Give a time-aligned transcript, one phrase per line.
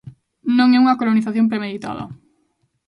[0.57, 2.05] Non é unha colonización premeditada.